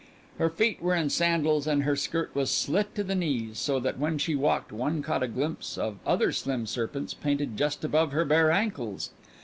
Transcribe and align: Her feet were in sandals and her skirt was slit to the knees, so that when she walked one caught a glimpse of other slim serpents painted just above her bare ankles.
Her 0.39 0.49
feet 0.49 0.81
were 0.81 0.95
in 0.95 1.11
sandals 1.11 1.67
and 1.67 1.83
her 1.83 1.95
skirt 1.95 2.33
was 2.33 2.49
slit 2.49 2.95
to 2.95 3.03
the 3.03 3.13
knees, 3.13 3.59
so 3.59 3.79
that 3.81 3.99
when 3.99 4.17
she 4.17 4.33
walked 4.33 4.71
one 4.71 5.03
caught 5.03 5.21
a 5.21 5.27
glimpse 5.27 5.77
of 5.77 5.99
other 6.07 6.31
slim 6.31 6.65
serpents 6.65 7.13
painted 7.13 7.55
just 7.55 7.83
above 7.85 8.11
her 8.11 8.25
bare 8.25 8.49
ankles. 8.49 9.11